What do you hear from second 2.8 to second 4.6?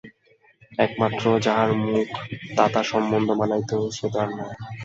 সম্বোধন মানাইত সে তো আর নাই।